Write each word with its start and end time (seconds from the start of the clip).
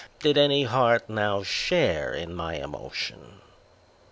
did 0.21 0.35
any 0.35 0.63
heart 0.63 1.07
now 1.11 1.43
share 1.43 2.11
in 2.11 2.33
my 2.33 2.55
emotion. 2.55 3.39